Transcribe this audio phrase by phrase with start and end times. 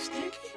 [0.00, 0.50] Sticky?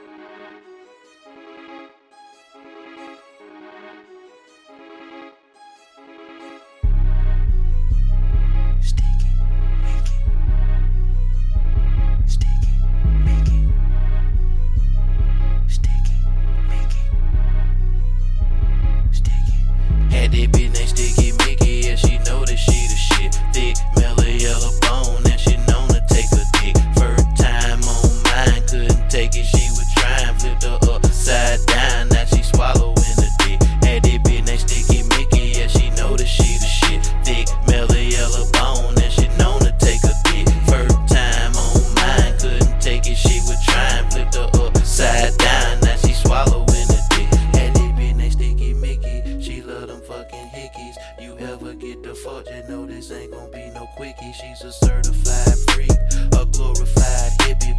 [30.14, 30.36] Trying.
[30.38, 33.62] Flipped her upside down, now she swallowing the dick.
[33.84, 37.06] Had that bitch named Sticky Mickey, yeah, she know that she the shit.
[37.26, 40.48] Thick, mellow, yellow bone, and she known to take a dick.
[40.68, 44.10] First time on mine, couldn't take it, she was trying.
[44.10, 47.30] Flipped her upside down, now she swallowing the dick.
[47.56, 50.96] Had that bitch named Sticky Mickey, she love them fucking hickeys.
[51.22, 54.34] You ever get the fuck, you know this ain't gon' be no quickie.
[54.34, 55.92] She's a certified freak,
[56.34, 57.74] a glorified hippie,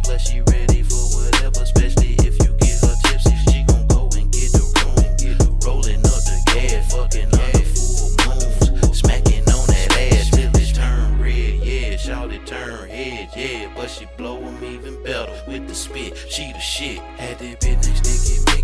[13.85, 16.17] but she blow 'em even better with the spit.
[16.17, 16.97] She the shit.
[17.19, 18.54] Had that bitch named Sticky Mickey.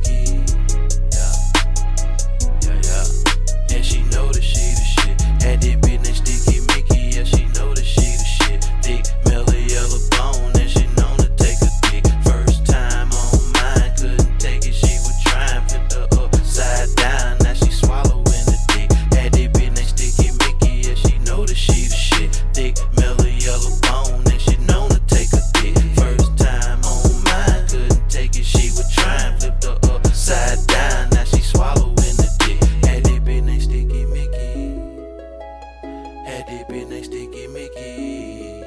[37.02, 38.63] Named Sticky Mickey.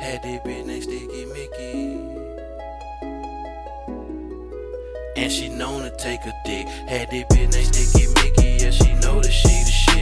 [0.00, 1.98] Had that bitch named Sticky Mickey.
[5.16, 6.66] And she known to take a dick.
[6.88, 8.64] Had that bitch named Sticky Mickey.
[8.64, 9.94] Yeah, she know that she the shit.